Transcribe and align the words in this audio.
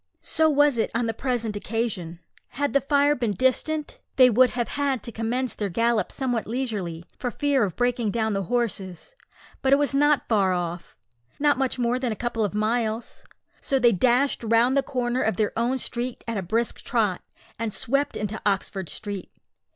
So 0.23 0.49
was 0.49 0.79
it 0.79 0.89
on 0.95 1.05
the 1.05 1.13
present 1.13 1.55
occasion. 1.55 2.21
Had 2.47 2.73
the 2.73 2.81
fire 2.81 3.13
been 3.13 3.33
distant, 3.33 3.99
they 4.15 4.31
would 4.31 4.49
have 4.49 4.69
had 4.69 5.03
to 5.03 5.11
commence 5.11 5.53
their 5.53 5.69
gallop 5.69 6.11
somewhat 6.11 6.47
leisurely, 6.47 7.05
for 7.19 7.29
fear 7.29 7.63
of 7.63 7.75
breaking 7.75 8.09
down 8.09 8.33
the 8.33 8.45
horses; 8.45 9.13
but 9.61 9.71
it 9.71 9.75
was 9.75 9.93
not 9.93 10.27
far 10.27 10.53
off 10.53 10.97
not 11.37 11.59
much 11.59 11.77
more 11.77 11.99
than 11.99 12.11
a 12.11 12.15
couple 12.15 12.43
of 12.43 12.55
miles 12.55 13.23
so 13.59 13.77
they 13.77 13.91
dashed 13.91 14.43
round 14.43 14.75
the 14.75 14.81
corner 14.81 15.21
of 15.21 15.37
their 15.37 15.53
own 15.55 15.77
street 15.77 16.23
at 16.27 16.35
a 16.35 16.41
brisk 16.41 16.81
trot, 16.81 17.21
and 17.59 17.71
swept 17.71 18.17
into 18.17 18.41
Oxford 18.43 18.89
Street. 18.89 19.29